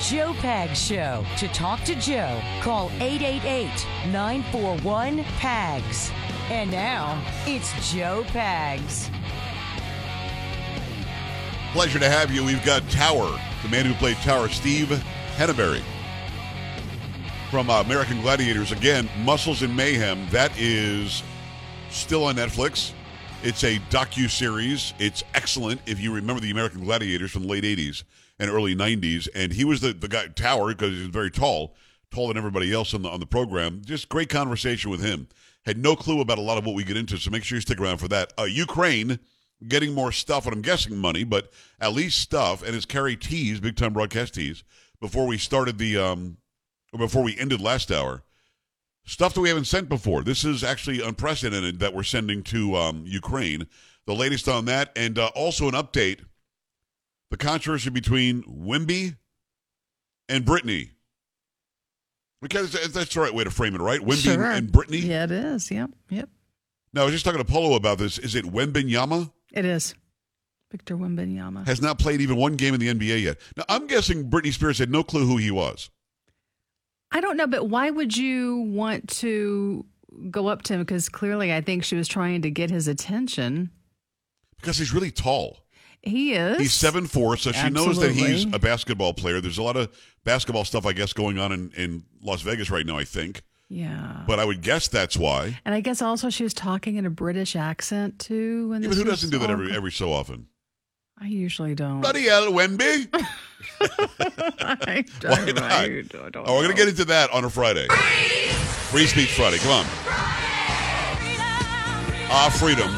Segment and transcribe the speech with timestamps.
[0.00, 1.24] Joe Pag Show.
[1.38, 3.66] To talk to Joe, call 888
[4.12, 6.12] 941 PAGS.
[6.50, 9.10] And now, it's Joe Pags.
[11.72, 12.44] Pleasure to have you.
[12.44, 14.88] We've got Tower, the man who played Tower, Steve
[15.36, 15.82] Henneberry
[17.50, 18.70] from uh, American Gladiators.
[18.70, 20.28] Again, Muscles and Mayhem.
[20.30, 21.24] That is
[21.90, 22.92] still on Netflix.
[23.42, 24.94] It's a docu series.
[25.00, 28.04] It's excellent if you remember the American Gladiators from the late '80s
[28.38, 29.28] and early '90s.
[29.34, 31.74] And he was the the guy Tower because he's very tall,
[32.10, 33.82] taller than everybody else on the on the program.
[33.84, 35.28] Just great conversation with him.
[35.64, 37.60] Had no clue about a lot of what we get into, so make sure you
[37.60, 38.32] stick around for that.
[38.38, 39.18] Uh, Ukraine
[39.66, 41.50] getting more stuff, and I'm guessing money, but
[41.80, 42.62] at least stuff.
[42.62, 44.62] And it's Carrie teased, big time broadcast tease,
[45.00, 46.36] before we started the, um,
[46.96, 48.22] before we ended last hour,
[49.04, 50.22] stuff that we haven't sent before.
[50.22, 53.66] This is actually unprecedented that we're sending to um, Ukraine.
[54.06, 56.20] The latest on that, and uh, also an update
[57.30, 59.16] the controversy between Wimby
[60.28, 60.90] and Brittany.
[62.40, 64.00] Because that's the right way to frame it, right?
[64.00, 64.44] Wimby Sure.
[64.44, 64.98] and Brittany.
[64.98, 65.70] Yeah, it is.
[65.70, 65.90] Yep.
[66.10, 66.28] Yep.
[66.92, 68.18] Now, I was just talking to Polo about this.
[68.18, 69.32] Is it Wembenyama?
[69.52, 69.94] It is.
[70.70, 71.66] Victor Wembanyama.
[71.66, 73.38] Has not played even one game in the NBA yet.
[73.56, 75.90] Now, I'm guessing Britney Spears had no clue who he was.
[77.10, 79.86] I don't know, but why would you want to
[80.30, 80.80] go up to him?
[80.80, 83.70] Because clearly, I think she was trying to get his attention.
[84.60, 85.58] Because he's really tall.
[86.08, 86.58] He is.
[86.58, 89.40] He's seven four, so she knows that he's a basketball player.
[89.40, 92.86] There's a lot of basketball stuff, I guess, going on in, in Las Vegas right
[92.86, 93.42] now, I think.
[93.68, 94.22] Yeah.
[94.26, 95.58] But I would guess that's why.
[95.64, 98.70] And I guess also she was talking in a British accent too.
[98.70, 100.46] When Yeah, but who doesn't do that every every so often?
[101.20, 102.00] I usually don't.
[102.00, 103.08] Bloody hell, Wemby!
[103.80, 105.72] I don't, Why not?
[105.72, 107.88] I don't Oh, we're going to get into that on a Friday.
[107.88, 109.58] Free Speech Friday.
[109.58, 109.84] Come on.
[112.30, 112.88] Ah, freedom.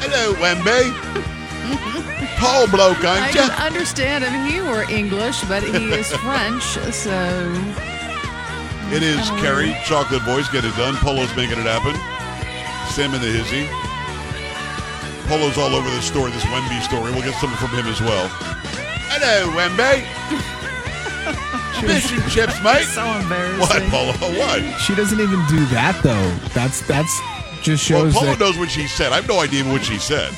[0.00, 1.37] Hello, Wemby.
[2.38, 3.40] Tall bloke, I aren't you?
[3.40, 6.62] can understand if He were English, but he is French,
[6.94, 7.18] so
[8.90, 9.76] It is kinda Carrie.
[9.84, 10.94] Chocolate Boys, get it done.
[10.96, 11.94] Polo's making it happen.
[12.94, 13.68] Sam and the Hizzy.
[15.28, 17.12] Polo's all over the story, this Wemby story.
[17.12, 18.28] We'll get something from him as well.
[19.12, 20.06] Hello, Wemby.
[21.80, 22.84] Fish and chips, mate.
[22.94, 23.60] so embarrassing.
[23.60, 23.82] What,
[24.18, 24.38] Polo?
[24.38, 24.80] What?
[24.80, 26.30] She doesn't even do that though.
[26.54, 27.12] That's that's
[27.62, 29.12] just Well, shows Polo that knows what she said.
[29.12, 30.32] I have no idea what she said.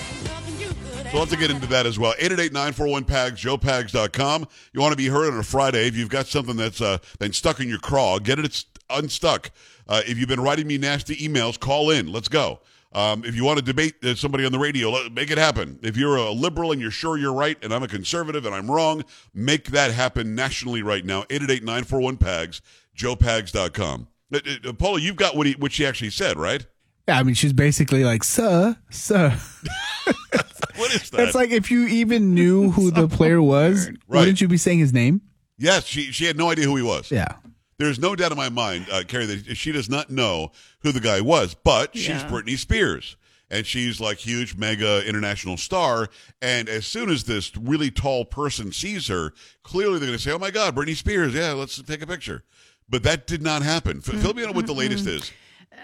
[1.11, 2.15] So we'll have to get into that as well.
[2.21, 4.47] 888-941-PAGS, joepags.com.
[4.73, 5.89] You want to be heard on a Friday.
[5.89, 9.51] If you've got something that's uh, been stuck in your craw, get it unstuck.
[9.89, 12.13] Uh, if you've been writing me nasty emails, call in.
[12.13, 12.61] Let's go.
[12.93, 15.81] Um, if you want to debate uh, somebody on the radio, let, make it happen.
[15.83, 18.71] If you're a liberal and you're sure you're right and I'm a conservative and I'm
[18.71, 19.03] wrong,
[19.35, 21.25] make that happen nationally right now.
[21.25, 22.61] 888-941-PAGS,
[22.97, 24.07] joepags.com.
[24.33, 26.65] Uh, uh, Paula, you've got what, he, what she actually said, right?
[27.09, 29.37] yeah, I mean she's basically like, sir, sir.
[30.81, 31.17] What is that?
[31.19, 34.21] That's like if you even knew who the player was, Right.
[34.21, 35.21] wouldn't you be saying his name?
[35.59, 37.11] Yes, she she had no idea who he was.
[37.11, 37.35] Yeah.
[37.79, 41.01] There's no doubt in my mind, uh, Carrie, that she does not know who the
[41.01, 42.29] guy was, but she's Yeah.
[42.29, 43.17] Britney Spears.
[43.53, 46.09] And she's like huge, mega international star.
[46.41, 49.33] And as soon as this really tall person sees her,
[49.65, 51.35] clearly they're going to say, "Oh my God, Britney Spears!
[51.35, 52.45] Yeah, let's take a picture."
[52.89, 53.99] But that did not happen.
[54.07, 55.33] F- Fill me in on what the latest is.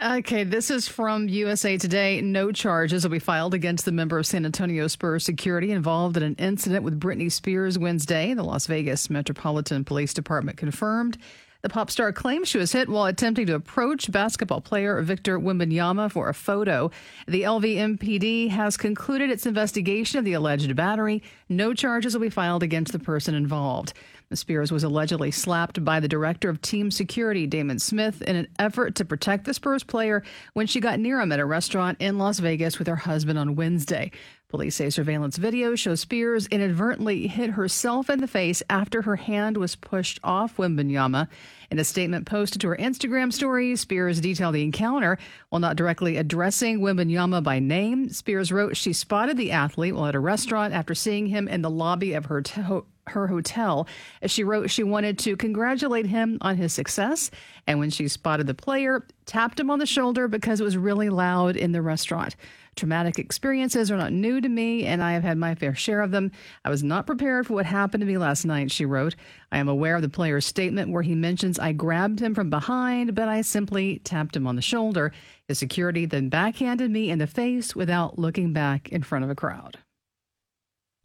[0.04, 2.20] Okay, this is from USA Today.
[2.20, 6.22] No charges will be filed against the member of San Antonio Spurs security involved in
[6.22, 8.34] an incident with Britney Spears Wednesday.
[8.34, 11.16] The Las Vegas Metropolitan Police Department confirmed.
[11.62, 16.12] The pop star claims she was hit while attempting to approach basketball player Victor Wembanyama
[16.12, 16.90] for a photo.
[17.26, 21.22] The LVMPD has concluded its investigation of the alleged battery.
[21.48, 23.94] No charges will be filed against the person involved.
[24.34, 28.96] Spears was allegedly slapped by the director of team security, Damon Smith, in an effort
[28.96, 30.24] to protect the Spurs player
[30.54, 33.54] when she got near him at a restaurant in Las Vegas with her husband on
[33.54, 34.10] Wednesday.
[34.48, 39.56] Police say surveillance video shows Spears inadvertently hit herself in the face after her hand
[39.56, 41.26] was pushed off Wembanyama.
[41.72, 46.16] In a statement posted to her Instagram story, Spears detailed the encounter while not directly
[46.16, 48.08] addressing Wembanyama by name.
[48.10, 51.70] Spears wrote she spotted the athlete while at a restaurant after seeing him in the
[51.70, 53.88] lobby of her to- her hotel.
[54.22, 57.30] As she wrote, she wanted to congratulate him on his success.
[57.66, 61.08] And when she spotted the player, tapped him on the shoulder because it was really
[61.08, 62.36] loud in the restaurant.
[62.76, 66.10] Traumatic experiences are not new to me, and I have had my fair share of
[66.10, 66.30] them.
[66.62, 69.16] I was not prepared for what happened to me last night, she wrote.
[69.50, 73.14] I am aware of the player's statement where he mentions I grabbed him from behind,
[73.14, 75.10] but I simply tapped him on the shoulder.
[75.48, 79.34] His security then backhanded me in the face without looking back in front of a
[79.34, 79.78] crowd.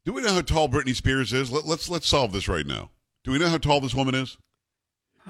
[0.04, 1.54] Do we know how tall Britney Spears is?
[1.54, 2.90] Let, let's let's solve this right now.
[3.24, 4.38] Do we know how tall this woman is?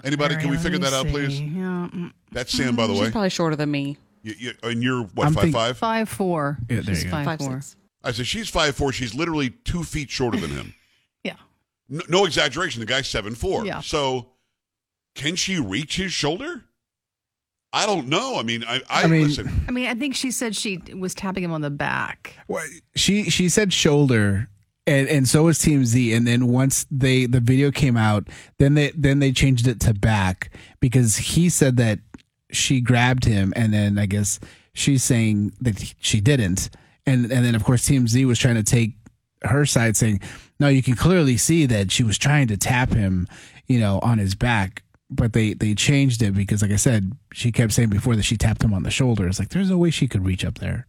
[0.03, 0.37] Anybody?
[0.37, 1.11] Can we figure me that out, see.
[1.11, 1.39] please?
[1.39, 3.11] Yeah, mm, That's Sam, by the She's way.
[3.11, 3.97] probably shorter than me.
[4.23, 5.77] You, you, and you're what I'm five think- five?
[5.77, 6.57] Five four.
[6.69, 7.15] Yeah, there She's you go.
[7.17, 7.61] five, Five four.
[7.61, 7.75] six.
[8.03, 8.91] I said she's five four.
[8.91, 10.73] She's literally two feet shorter than him.
[11.23, 11.35] Yeah.
[11.89, 12.79] No, no exaggeration.
[12.79, 13.65] The guy's seven four.
[13.65, 13.81] Yeah.
[13.81, 14.27] So,
[15.15, 16.63] can she reach his shoulder?
[17.73, 18.37] I don't know.
[18.39, 19.65] I mean, I, I, I mean- listen.
[19.67, 22.35] I mean, I think she said she was tapping him on the back.
[22.47, 22.65] Well,
[22.95, 24.49] she she said shoulder
[24.87, 28.27] and and so was TMZ and then once they the video came out
[28.57, 31.99] then they then they changed it to back because he said that
[32.51, 34.39] she grabbed him and then I guess
[34.73, 36.69] she's saying that she didn't
[37.05, 38.93] and and then of course TMZ was trying to take
[39.43, 40.21] her side saying
[40.59, 43.27] no you can clearly see that she was trying to tap him
[43.67, 47.51] you know on his back but they they changed it because like I said she
[47.51, 49.89] kept saying before that she tapped him on the shoulder it's like there's no way
[49.89, 50.85] she could reach up there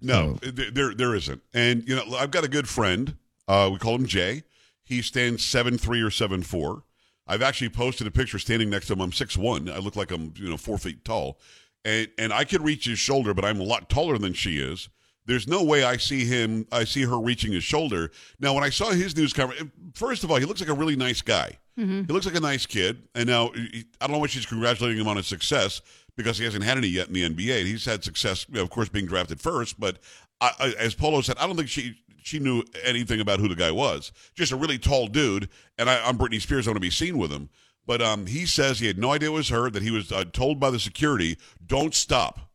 [0.00, 1.40] No, th- there there isn't.
[1.54, 3.16] And you know, I've got a good friend.
[3.48, 4.42] Uh, we call him Jay.
[4.84, 6.82] He stands seven three or seven four.
[7.26, 9.00] I've actually posted a picture standing next to him.
[9.00, 9.68] I'm six one.
[9.68, 11.38] I look like I'm you know four feet tall,
[11.84, 14.88] and and I could reach his shoulder, but I'm a lot taller than she is.
[15.26, 16.68] There's no way I see him.
[16.70, 18.12] I see her reaching his shoulder.
[18.38, 20.74] Now, when I saw his news cover, eh, first of all, he looks like a
[20.74, 21.58] really nice guy.
[21.76, 22.04] Mm-hmm.
[22.04, 23.02] He looks like a nice kid.
[23.16, 25.82] And now he- I don't know what she's congratulating him on his success
[26.16, 27.64] because he hasn't had any yet in the NBA.
[27.64, 29.78] He's had success, of course, being drafted first.
[29.78, 29.98] But
[30.40, 33.54] I, I, as Polo said, I don't think she she knew anything about who the
[33.54, 34.10] guy was.
[34.34, 35.48] Just a really tall dude.
[35.78, 36.66] And I, I'm Britney Spears.
[36.66, 37.50] I want to be seen with him.
[37.86, 39.70] But um, he says he had no idea it was her.
[39.70, 42.46] That he was uh, told by the security, "Don't stop."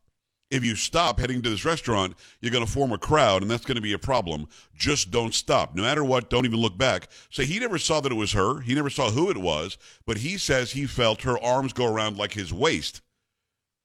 [0.51, 3.65] if you stop heading to this restaurant, you're going to form a crowd, and that's
[3.65, 4.47] going to be a problem.
[4.75, 5.73] Just don't stop.
[5.73, 7.07] No matter what, don't even look back.
[7.29, 8.59] So he never saw that it was her.
[8.59, 12.17] He never saw who it was, but he says he felt her arms go around
[12.17, 13.01] like his waist.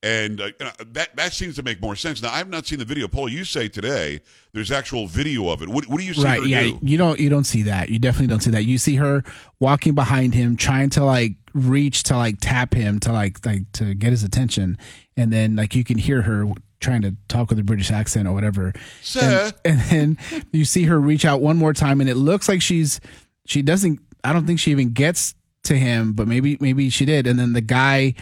[0.07, 0.51] And uh,
[0.93, 2.23] that that seems to make more sense.
[2.23, 3.09] Now, I have not seen the video.
[3.09, 4.21] Paul, you say today
[4.53, 5.69] there's actual video of it.
[5.69, 6.79] What, what do you see right yeah do?
[6.81, 9.25] you don't you don't see that you definitely don't see that you see her
[9.61, 13.95] walking behind him trying to like reach to like tap him to like like to
[13.95, 14.79] get his attention
[15.17, 16.47] and then like you can hear her
[16.81, 18.73] trying to talk with a british accent or whatever
[19.03, 19.53] Sir.
[19.65, 22.63] and, and then you see her reach out one more time and it looks like
[22.63, 23.01] she's
[23.47, 27.27] she doesn't i don't think she even gets to him but maybe maybe she did
[27.27, 28.15] and then the guy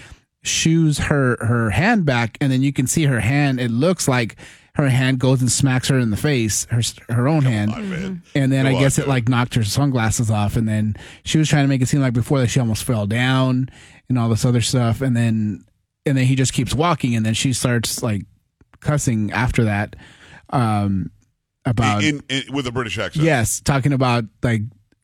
[0.44, 4.36] shoos her her hand back and then you can see her hand it looks like
[4.74, 8.52] her hand goes and smacks her in the face her her own hand on, and
[8.52, 9.08] then Go I on, guess it dude.
[9.08, 12.12] like knocked her sunglasses off, and then she was trying to make it seem like
[12.12, 13.68] before that she almost fell down
[14.08, 15.64] and all this other stuff, and then
[16.04, 18.22] and then he just keeps walking, and then she starts like
[18.80, 19.94] cussing after that,
[20.50, 21.10] um,
[21.64, 23.24] about in, in, with a British accent.
[23.24, 24.62] yes, talking about like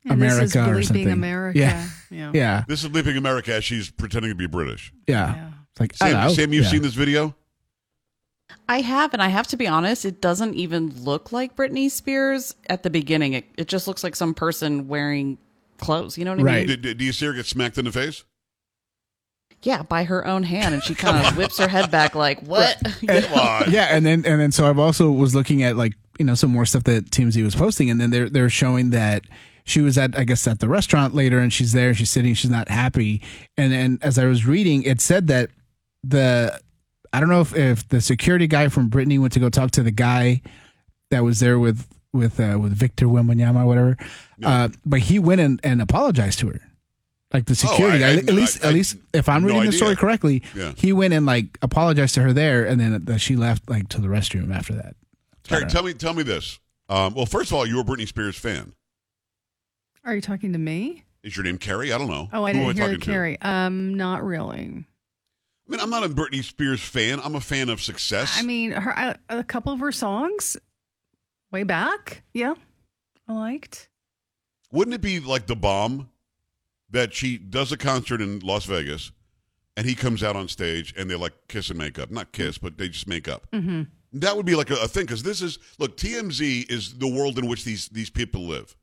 [0.09, 1.11] And this is America or something.
[1.11, 1.59] America.
[1.59, 2.30] Yeah, Yeah.
[2.35, 4.92] yeah, This is Leaping America as she's pretending to be British.
[5.07, 5.35] yeah.
[5.35, 5.50] Yeah.
[5.73, 6.35] It's like Sam, don't.
[6.35, 6.71] Sam you've Yeah.
[6.71, 7.35] seen this video?
[8.69, 12.54] I have, and I have to be honest, it doesn't even look like Britney Spears
[12.69, 13.35] at the beginning.
[13.35, 15.38] It, it just looks like some person wearing
[15.78, 16.16] clothes.
[16.19, 16.69] You know what I Right.
[16.69, 16.80] mean?
[16.80, 18.25] Do, do you see her get smacked in the face?
[19.62, 22.78] Yeah, by her own hand, and she kind of whips her head back like, "What?"
[23.07, 23.71] Come on.
[23.71, 26.50] yeah, and then and then so I've also was looking at like you know some
[26.50, 29.25] more stuff that TMZ was posting, and then they're they're showing that
[29.64, 32.50] she was at I guess at the restaurant later, and she's there, she's sitting, she's
[32.50, 33.23] not happy,
[33.57, 35.50] and and as I was reading, it said that
[36.05, 36.59] the
[37.12, 39.83] I don't know if if the security guy from Brittany went to go talk to
[39.83, 40.43] the guy
[41.11, 43.97] that was there with with uh, with Victor Wembanyama or whatever,
[44.43, 46.61] uh, but he went and, and apologized to her.
[47.33, 49.49] Like the security Oh, I- guy, I- at least, I- at least, if I'm no
[49.49, 50.73] reading the story correctly, Yeah.
[50.76, 54.09] he went and like apologized to her there, and then she left like to the
[54.09, 54.97] restroom after that.
[55.45, 56.59] Carrie, tell me, tell me this.
[56.88, 58.73] Um, well, first of all, you're a Britney Spears fan.
[60.04, 61.04] Are you talking to me?
[61.23, 61.92] Is your name Carrie?
[61.92, 62.28] I don't know.
[62.33, 63.07] Oh, I Who am didn't hear talking to?
[63.07, 63.40] Carrie.
[63.42, 64.87] Um, not really.
[65.69, 67.21] I mean, I'm not a Britney Spears fan.
[67.23, 68.37] I'm a fan of success.
[68.38, 70.57] I mean, her a, a couple of her songs
[71.52, 72.23] way back.
[72.35, 72.54] Yeah,
[73.28, 73.88] I liked.
[74.73, 76.09] wouldn't it be like the bomb
[76.90, 79.12] that she does a concert in Las Vegas,
[79.76, 82.11] and he comes out on stage, and they like kiss and make up.
[82.11, 83.47] Not kiss, but they just make up.
[83.52, 83.83] Mm-hmm.
[84.14, 85.97] That would be like a, a thing because this is look.
[85.97, 88.75] TMZ is the world in which these these people live.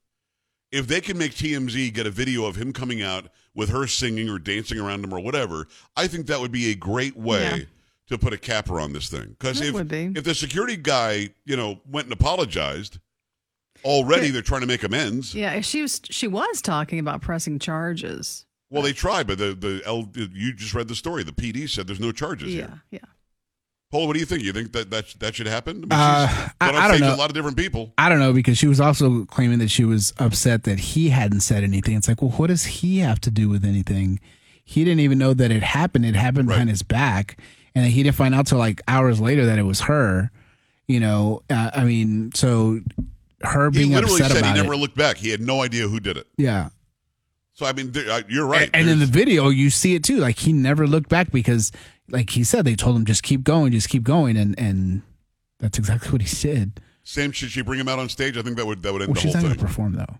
[0.72, 4.30] If they can make TMZ get a video of him coming out with her singing
[4.30, 7.64] or dancing around him or whatever, I think that would be a great way Yeah.
[8.10, 9.36] to put a capper on this thing.
[9.40, 10.12] Because if be.
[10.16, 13.00] if the security guy, you know, went and apologized,
[13.86, 15.34] already they're trying to make amends.
[15.34, 18.46] Yeah, she was she was talking about pressing charges.
[18.70, 21.24] Well, they tried, but the the L, you just read the story.
[21.24, 22.82] The PD said there's no charges Yeah, here.
[22.92, 23.00] yeah.
[23.90, 24.44] Paul, what do you think?
[24.44, 25.78] You think that that, that should happen?
[25.78, 27.14] I mean, Uh, I- I don't know.
[27.14, 27.94] A lot of different people.
[27.98, 31.40] I don't know because she was also claiming that she was upset that he hadn't
[31.40, 31.96] said anything.
[31.96, 34.20] It's like, well, what does he have to do with anything?
[34.64, 36.06] He didn't even know that it happened.
[36.06, 37.40] It happened behind his back,
[37.74, 40.32] and he didn't find out till like hours later that it was her.
[40.88, 42.82] You know, uh, I mean, so
[43.44, 45.16] her being He literally upset said he never it, looked back.
[45.18, 46.28] He had no idea who did it.
[46.38, 46.70] yeah.
[47.54, 48.70] So I mean, uh, you're right.
[48.74, 50.18] And, and in the video, you see it too.
[50.18, 51.72] Like he never looked back because,
[52.10, 55.02] like he said, they told him just keep going, just keep going, and and
[55.60, 56.80] that's exactly what he did.
[57.04, 58.38] Sam, should she bring him out on stage?
[58.38, 59.60] I think that would that would end Well, the she's whole not going thing.
[59.60, 60.20] to perform though.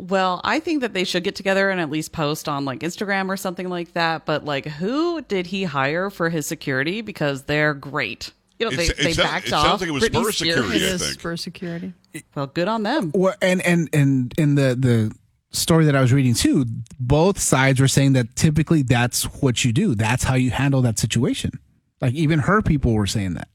[0.00, 3.28] Well, I think that they should get together and at least post on like Instagram
[3.28, 4.26] or something like that.
[4.26, 7.00] But like, who did he hire for his security?
[7.00, 8.32] Because they're great.
[8.60, 9.66] You know, they, It's- it they sound- backed it off.
[9.66, 10.54] sounds like it was Britney Spurs Spears.
[10.56, 10.84] security.
[10.84, 11.92] It I for security.
[12.34, 13.10] Well, good on them.
[13.14, 15.12] Well, and and and in the the
[15.50, 16.66] story that I was reading too,
[16.98, 19.94] both sides were saying that typically that's what you do.
[19.94, 21.52] That's how you handle that situation.
[22.00, 23.48] Like even her people were saying that.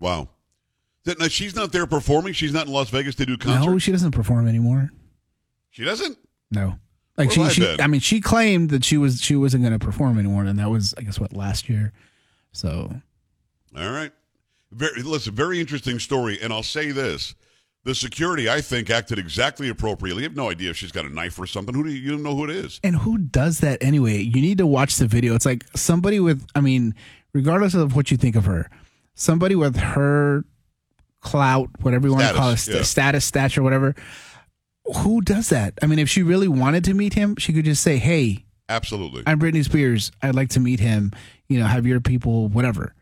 [0.00, 0.28] Wow.
[1.04, 2.34] That, now, she's not there performing.
[2.34, 3.66] She's not in Las Vegas to do concerts.
[3.66, 4.90] No, she doesn't perform anymore.
[5.70, 6.18] she doesn't.
[6.50, 6.78] No.
[7.16, 7.80] Like Where have I she, she?
[7.80, 10.70] I mean, she claimed that she was she wasn't going to perform anymore, and that
[10.70, 11.92] was I guess what last year.
[12.52, 12.92] So
[13.76, 14.12] All right.
[14.70, 16.38] Very, listen, very interesting story.
[16.40, 17.34] And I'll say this.
[17.88, 20.22] The security, I think, acted exactly appropriately.
[20.22, 21.74] You have no idea if she's got a knife or something.
[21.74, 22.80] Who do you, you don't know who it is?
[22.84, 24.18] And who does that anyway?
[24.18, 25.34] You need to watch the video.
[25.34, 26.94] It's like somebody with, I mean,
[27.32, 28.68] regardless of what you think of her,
[29.14, 30.44] somebody with her
[31.20, 32.82] clout, whatever you want to call it, st- yeah.
[32.82, 33.94] status, stature, whatever.
[34.98, 35.78] Who does that?
[35.82, 39.22] I mean, if she really wanted to meet him, she could just say, "Hey, Absolutely.
[39.26, 40.12] I'm Britney Spears.
[40.20, 41.12] I'd like to meet him.
[41.48, 42.94] You know, have your people, whatever."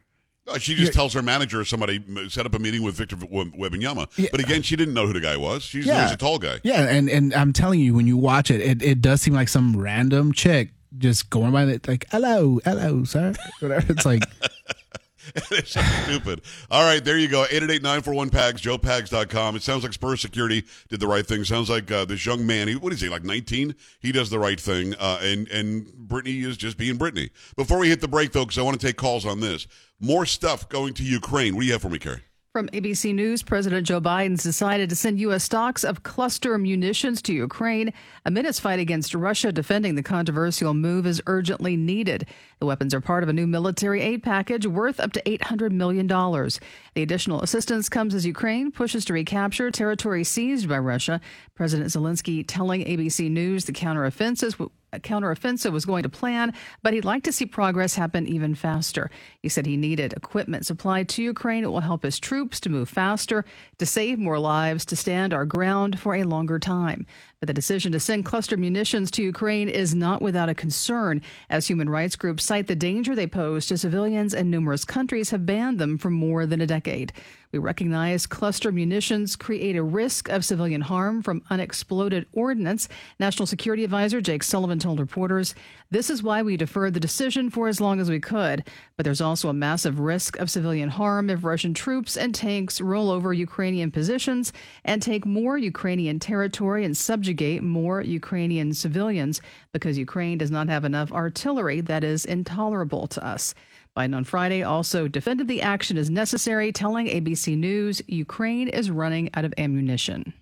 [0.48, 3.54] Uh, She just tells her manager or somebody set up a meeting with Victor Web-
[3.56, 4.08] Wembanyama.
[4.16, 4.28] Yeah.
[4.30, 5.62] But again, she didn't know who the guy was.
[5.64, 6.12] She just Yeah.
[6.12, 6.60] a tall guy.
[6.62, 9.48] Yeah, and and I'm telling you, when you watch it, it, it does seem like
[9.48, 13.92] some random chick just going by the like, "Hello, hello, sir," whatever.
[13.92, 14.22] It's like.
[15.50, 16.40] it's so stupid.
[16.70, 17.44] All right, there you go.
[17.50, 19.56] 888-941-PAGS, joepags.com.
[19.56, 21.42] It sounds like Spurs Security did the right thing.
[21.42, 23.74] Sounds like uh, this young man, he, what is he, like 19?
[24.00, 24.94] He does the right thing.
[24.94, 27.30] Uh, and, and Brittany is just being Brittany.
[27.56, 29.66] Before we hit the break, though, because I want to take calls on this,
[30.00, 31.54] more stuff going to Ukraine.
[31.54, 32.22] What do you have for me, Carrie?
[32.56, 35.44] From ABC News, President Joe Biden's decided to send U.S.
[35.44, 37.92] stocks of cluster munitions to Ukraine
[38.24, 42.26] amid its fight against Russia, defending the controversial move is urgently needed.
[42.58, 46.06] The weapons are part of a new military aid package worth up to $800 million.
[46.06, 51.20] The additional assistance comes as Ukraine pushes to recapture territory seized by Russia.
[51.54, 54.70] President Zelensky telling ABC News the counteroffensive
[55.02, 59.10] counteroffensive was going to plan, but he'd like to see progress happen even faster.
[59.40, 61.64] He said he needed equipment supplied to Ukraine.
[61.64, 63.44] It will help his troops to move faster,
[63.78, 67.06] to save more lives, to stand our ground for a longer time.
[67.40, 71.66] But the decision to send cluster munitions to Ukraine is not without a concern, as
[71.66, 75.78] human rights groups cite the danger they pose to civilians, and numerous countries have banned
[75.78, 77.12] them for more than a decade.
[77.52, 82.88] We recognize cluster munitions create a risk of civilian harm from unexploded ordnance.
[83.20, 85.54] National Security Advisor Jake Sullivan told reporters,
[85.90, 88.64] This is why we deferred the decision for as long as we could.
[88.96, 93.10] But there's also a massive risk of civilian harm if Russian troops and tanks roll
[93.10, 94.52] over Ukrainian positions
[94.84, 99.40] and take more Ukrainian territory and subjugate more Ukrainian civilians
[99.72, 103.52] because Ukraine does not have enough artillery that is intolerable to us.
[103.96, 109.28] Biden on Friday also defended the action as necessary, telling ABC News Ukraine is running
[109.34, 110.34] out of ammunition.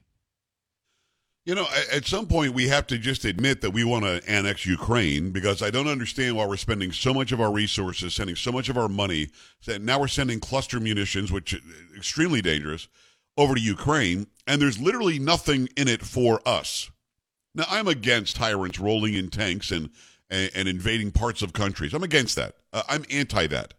[1.47, 4.67] You know, at some point we have to just admit that we want to annex
[4.67, 8.53] Ukraine because I don't understand why we're spending so much of our resources, sending so
[8.53, 9.29] much of our money.
[9.81, 11.63] Now we're sending cluster munitions, which is
[11.97, 12.89] extremely dangerous,
[13.37, 16.91] over to Ukraine, and there's literally nothing in it for us.
[17.55, 19.91] Now, I'm against tyrants rolling in tanks and
[20.31, 21.95] and, and invading parts of countries.
[21.95, 22.55] I'm against that.
[22.73, 23.75] Uh, I'm anti that.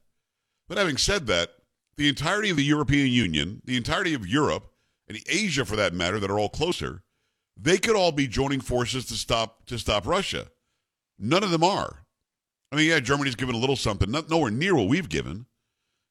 [0.68, 1.52] But having said that,
[1.98, 4.72] the entirety of the European Union, the entirety of Europe,
[5.08, 7.04] and Asia for that matter, that are all closer,
[7.58, 10.48] they could all be joining forces to stop to stop Russia.
[11.18, 12.06] None of them are.
[12.72, 15.46] I mean, yeah, Germany's given a little something, not nowhere near what we've given.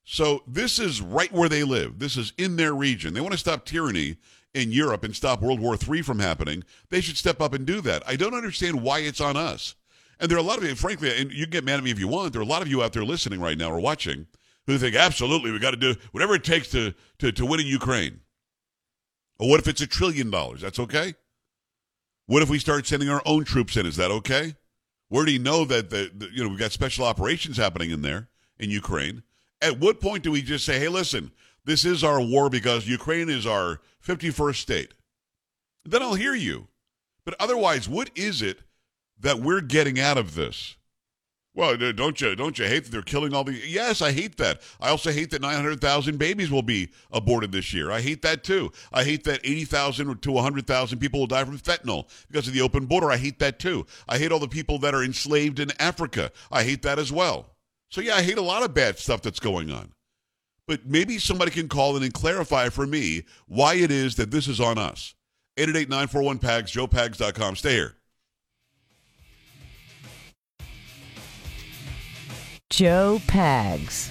[0.05, 1.99] So this is right where they live.
[1.99, 3.15] This is in their region.
[3.15, 4.19] They want to stop tyranny
[4.55, 7.81] in Europe and stop World War III from happening, they should step up and do
[7.81, 8.03] that.
[8.07, 9.75] I don't understand why it's on us.
[10.21, 11.91] And there are a lot of you, frankly, and you can get mad at me
[11.91, 12.33] if you want.
[12.33, 14.27] There are a lot of you out there listening right now or watching
[14.67, 17.67] who think absolutely we got to do whatever it takes to, to, to win in
[17.67, 18.21] Ukraine.
[19.39, 20.61] Or what if it's a trillion dollars?
[20.61, 21.15] That's okay.
[22.27, 23.85] What if we start sending our own troops in?
[23.85, 24.55] Is that okay?
[25.11, 28.29] We already know that the, the you know we've got special operations happening in there
[28.59, 29.25] in Ukraine.
[29.61, 31.33] At what point do we just say, "Hey, listen,
[31.65, 34.95] this is our war because Ukraine is our 51st state"?
[35.85, 36.69] Then I'll hear you.
[37.25, 38.61] But otherwise, what is it
[39.19, 40.77] that we're getting out of this?
[41.57, 43.55] Well, uh, don't you don't you hate that they're killing all the?
[43.55, 44.61] Yes, I hate that.
[44.81, 47.93] I also hate that 900,000 babies will be aborted this year.
[47.93, 48.73] I hate that too.
[48.93, 52.87] I hate that 80,000 to 100,000 people will die from fentanyl because of the open
[52.87, 53.09] border.
[53.11, 53.87] I hate that too.
[54.09, 56.33] I hate all the people that are enslaved in Africa.
[56.51, 57.54] I hate that as well.
[57.95, 59.93] So yeah, I hate a lot of bad stuff that's going on.
[60.67, 64.49] But maybe somebody can call in and clarify for me why it is that this
[64.49, 65.15] is on us.
[65.59, 67.55] 888-941-PAGS, joepags.com.
[67.55, 67.95] Stay here.
[72.69, 74.11] Joe Pags.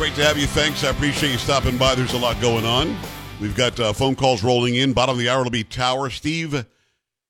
[0.00, 0.46] Great to have you.
[0.46, 0.82] Thanks.
[0.82, 1.94] I appreciate you stopping by.
[1.94, 2.96] There's a lot going on.
[3.38, 4.94] We've got uh, phone calls rolling in.
[4.94, 6.08] Bottom of the hour will be Tower.
[6.08, 6.64] Steve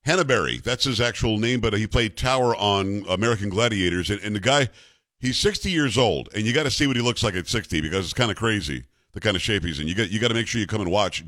[0.06, 0.62] Henneberry.
[0.62, 4.09] That's his actual name, but he played Tower on American Gladiators.
[4.09, 4.68] And, and the guy,
[5.18, 7.80] he's 60 years old, and you got to see what he looks like at 60
[7.80, 9.88] because it's kind of crazy the kind of shape he's in.
[9.88, 11.26] You got you got to make sure you come and watch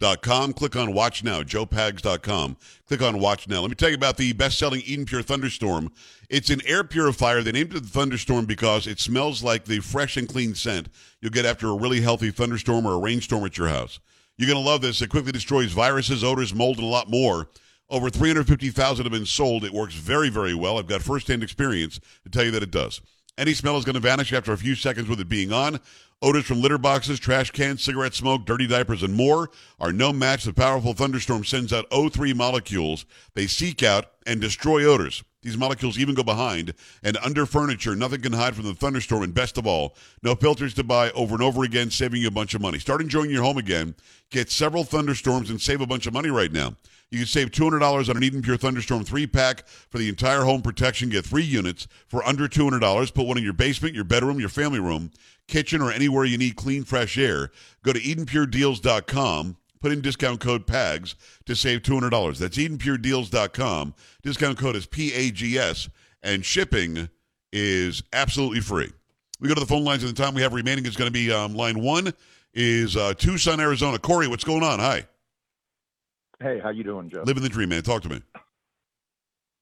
[0.00, 0.52] joepags.com.
[0.54, 2.56] Click on watch now, joepags.com.
[2.86, 3.60] Click on watch now.
[3.60, 5.92] Let me tell you about the best-selling Eden Pure Thunderstorm.
[6.28, 7.42] It's an air purifier.
[7.42, 10.88] They named it the Thunderstorm because it smells like the fresh and clean scent
[11.20, 14.00] you'll get after a really healthy thunderstorm or a rainstorm at your house.
[14.36, 15.00] You're going to love this.
[15.00, 17.48] It quickly destroys viruses, odors, mold, and a lot more.
[17.88, 19.64] Over 350,000 have been sold.
[19.64, 20.78] It works very, very well.
[20.78, 23.00] I've got firsthand experience to tell you that it does.
[23.36, 25.80] Any smell is going to vanish after a few seconds with it being on.
[26.24, 30.44] Odors from litter boxes, trash cans, cigarette smoke, dirty diapers, and more are no match.
[30.44, 33.04] The powerful thunderstorm sends out O3 molecules.
[33.34, 35.22] They seek out and destroy odors.
[35.42, 37.94] These molecules even go behind and under furniture.
[37.94, 39.22] Nothing can hide from the thunderstorm.
[39.22, 42.30] And best of all, no filters to buy over and over again, saving you a
[42.30, 42.78] bunch of money.
[42.78, 43.94] Start enjoying your home again.
[44.30, 46.74] Get several thunderstorms and save a bunch of money right now.
[47.10, 50.62] You can save $200 on an Eden Pure Thunderstorm 3 pack for the entire home
[50.62, 51.10] protection.
[51.10, 53.14] Get three units for under $200.
[53.14, 55.12] Put one in your basement, your bedroom, your family room,
[55.48, 57.50] kitchen, or anywhere you need clean, fresh air.
[57.82, 59.56] Go to EdenPureDeals.com.
[59.80, 62.38] Put in discount code PAGS to save $200.
[62.38, 63.94] That's EdenPureDeals.com.
[64.22, 65.90] Discount code is P-A-G-S,
[66.22, 67.10] and shipping
[67.52, 68.90] is absolutely free.
[69.40, 71.12] We go to the phone lines, and the time we have remaining is going to
[71.12, 72.14] be um, line one
[72.54, 73.98] is uh, Tucson, Arizona.
[73.98, 74.78] Corey, what's going on?
[74.78, 75.06] Hi.
[76.40, 77.22] Hey, how you doing, Joe?
[77.24, 77.82] Living the dream, man.
[77.82, 78.22] Talk to me.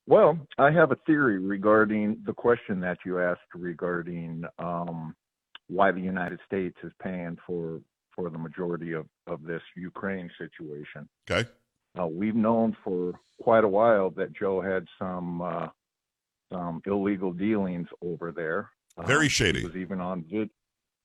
[0.07, 5.15] Well, I have a theory regarding the question that you asked regarding um,
[5.73, 7.81] why the United States is paying for
[8.15, 11.09] for the majority of, of this Ukraine situation.
[11.31, 11.49] Okay.
[11.99, 15.69] Uh, we've known for quite a while that Joe had some uh,
[16.53, 18.61] some illegal dealings over there.
[19.07, 19.61] Very Um, shady.
[19.61, 20.51] He was even on vid-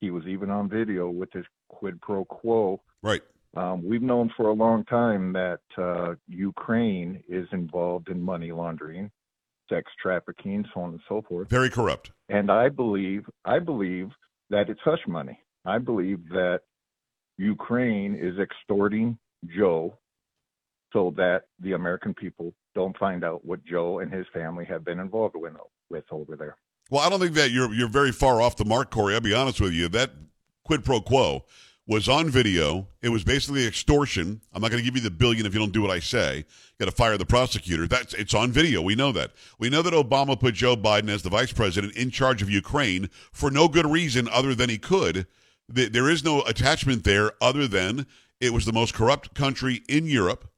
[0.02, 2.82] he was even on video with his quid pro quo.
[3.02, 3.22] Right.
[3.56, 9.10] Um, we've known for a long time that uh, Ukraine is involved in money laundering,
[9.70, 11.50] sex trafficking, so on and so forth.
[11.50, 12.12] Very corrupt.
[12.30, 14.10] And I believe, I believe
[14.50, 15.40] that it's hush money.
[15.66, 16.62] I believe that
[17.38, 19.18] Ukraine is extorting
[19.56, 19.98] Joe
[20.94, 25.00] so that the American people don't find out what Joe and his family have been
[25.00, 25.54] involved with,
[25.90, 26.56] with over there.
[26.90, 29.14] Well, I don't think that you're you're very far off the mark, Corey.
[29.14, 29.90] I'll be honest with you.
[29.90, 30.12] That
[30.64, 31.44] quid pro quo
[31.88, 32.88] was on video.
[33.02, 34.42] It was basically extortion.
[34.54, 36.46] I'm not going to give you the billion if you don't do what I say.
[36.80, 37.88] Got to fire the prosecutor.
[37.88, 38.82] That's it's on video.
[38.82, 39.32] We know that.
[39.58, 43.10] We know that Obama put Joe Biden as the vice president in charge of Ukraine
[43.32, 45.26] for no good reason other than he could.
[45.70, 48.06] There is no attachment there other than
[48.40, 50.50] it was the most corrupt country in Europe.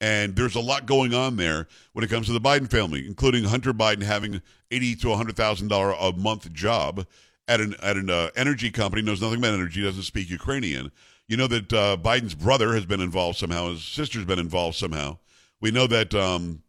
[0.00, 3.44] And there's a lot going on there when it comes to the Biden family, including
[3.44, 7.06] Hunter Biden having eighty to hundred thousand dollar a month job
[7.48, 9.02] at an at an uh, energy company.
[9.02, 9.82] Knows nothing about energy.
[9.82, 10.90] Doesn't speak Ukrainian.
[11.28, 13.70] You know that uh, Biden's brother has been involved somehow.
[13.70, 15.18] His sister's been involved somehow.
[15.60, 16.62] We know that um,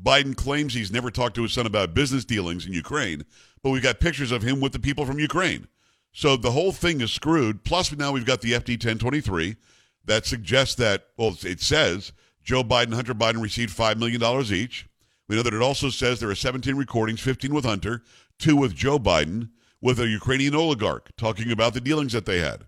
[0.00, 3.24] Biden claims he's never talked to his son about business dealings in Ukraine,
[3.62, 5.68] but we've got pictures of him with the people from Ukraine.
[6.12, 7.64] So the whole thing is screwed.
[7.64, 9.56] Plus, now we've got the FD 1023
[10.04, 14.86] that suggests that, well, it says Joe Biden, Hunter Biden received $5 million each.
[15.28, 18.02] We know that it also says there are 17 recordings, 15 with Hunter,
[18.38, 19.48] two with Joe Biden,
[19.84, 22.64] with a Ukrainian oligarch talking about the dealings that they had.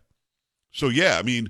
[0.71, 1.49] So, yeah, I mean,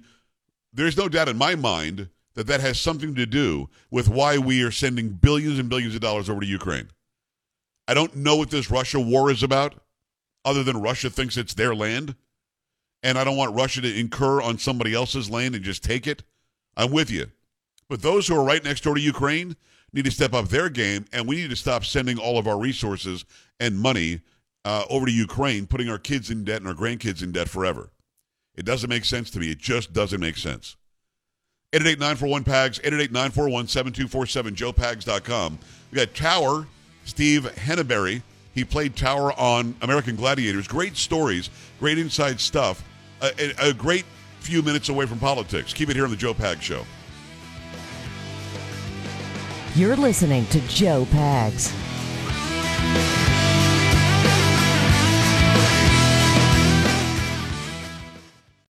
[0.73, 4.63] there's no doubt in my mind that that has something to do with why we
[4.63, 6.91] are sending billions and billions of dollars over to Ukraine.
[7.89, 9.75] I don't know what this Russia war is about,
[10.45, 12.15] other than Russia thinks it's their land.
[13.03, 16.23] And I don't want Russia to incur on somebody else's land and just take it.
[16.77, 17.27] I'm with you.
[17.89, 19.57] But those who are right next door to Ukraine
[19.93, 22.59] need to step up their game, and we need to stop sending all of our
[22.59, 23.25] resources
[23.59, 24.21] and money
[24.67, 27.91] uh, over to Ukraine, putting our kids in debt and our grandkids in debt forever.
[28.57, 29.53] It doesn't make sense to me.
[29.53, 30.77] It just doesn't make sense.
[31.73, 35.59] 888-941-PAGS, 888-941-7247, joepags.com.
[35.93, 36.67] We got Tower,
[37.05, 38.23] Steve Henneberry.
[38.55, 40.67] He played Tower on American Gladiators.
[40.67, 41.49] Great stories,
[41.79, 42.83] great inside stuff.
[43.21, 44.05] A, a, a great
[44.41, 45.73] few minutes away from politics.
[45.73, 46.85] Keep it here on the Joe Pags Show.
[49.77, 51.73] You're listening to Joe Pags.